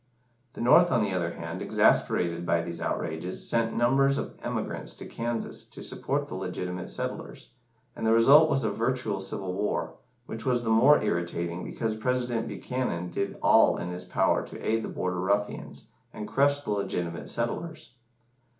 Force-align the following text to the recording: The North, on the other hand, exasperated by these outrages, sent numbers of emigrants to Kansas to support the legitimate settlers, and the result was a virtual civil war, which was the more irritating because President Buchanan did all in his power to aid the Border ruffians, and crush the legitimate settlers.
The 0.53 0.61
North, 0.61 0.91
on 0.91 1.03
the 1.03 1.13
other 1.13 1.33
hand, 1.35 1.61
exasperated 1.61 2.43
by 2.43 2.61
these 2.61 2.81
outrages, 2.81 3.47
sent 3.47 3.75
numbers 3.77 4.17
of 4.17 4.39
emigrants 4.43 4.95
to 4.95 5.05
Kansas 5.05 5.63
to 5.65 5.83
support 5.83 6.27
the 6.27 6.33
legitimate 6.33 6.89
settlers, 6.89 7.51
and 7.95 8.03
the 8.03 8.11
result 8.11 8.49
was 8.49 8.63
a 8.63 8.71
virtual 8.71 9.19
civil 9.19 9.53
war, 9.53 9.93
which 10.25 10.43
was 10.43 10.63
the 10.63 10.71
more 10.71 11.03
irritating 11.03 11.63
because 11.63 11.93
President 11.93 12.47
Buchanan 12.47 13.11
did 13.11 13.37
all 13.43 13.77
in 13.77 13.89
his 13.91 14.03
power 14.03 14.41
to 14.47 14.67
aid 14.67 14.81
the 14.81 14.89
Border 14.89 15.19
ruffians, 15.19 15.89
and 16.11 16.27
crush 16.27 16.61
the 16.61 16.71
legitimate 16.71 17.29
settlers. 17.29 17.91